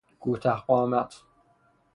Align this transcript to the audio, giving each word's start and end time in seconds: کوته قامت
کوته 0.21 0.51
قامت 0.67 1.11